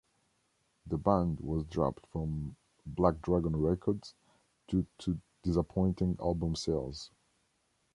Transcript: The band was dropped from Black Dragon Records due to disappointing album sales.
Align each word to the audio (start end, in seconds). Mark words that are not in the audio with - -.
The 0.87 0.97
band 0.97 1.41
was 1.41 1.63
dropped 1.67 2.07
from 2.07 2.55
Black 2.87 3.21
Dragon 3.21 3.55
Records 3.55 4.15
due 4.67 4.87
to 4.97 5.19
disappointing 5.43 6.17
album 6.19 6.55
sales. 6.55 7.11